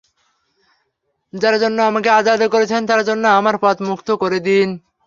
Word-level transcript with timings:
যার 1.33 1.55
জন্য 1.63 1.77
আমাকে 1.81 2.09
আযাদ 2.11 2.41
করেছেন 2.53 2.81
তাঁর 2.89 3.01
জন্য 3.09 3.23
আমার 3.39 3.55
পথ 3.63 3.77
মুক্ত 3.89 4.09
করে 4.21 4.39
দিন। 4.47 4.67